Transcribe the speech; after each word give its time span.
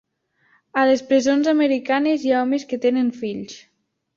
A 0.83 0.85
les 0.91 1.03
presons 1.11 1.49
americanes 1.53 2.25
hi 2.27 2.33
ha 2.37 2.41
homes 2.47 2.67
que 2.73 2.81
tenen 2.87 3.17
fills. 3.23 3.63